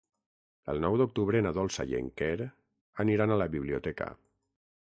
El 0.71 0.79
nou 0.85 0.97
d'octubre 1.01 1.41
na 1.47 1.51
Dolça 1.59 1.87
i 1.91 1.95
en 1.99 2.09
Quer 2.21 2.33
aniran 3.05 3.35
a 3.37 3.41
la 3.43 3.51
biblioteca. 3.59 4.13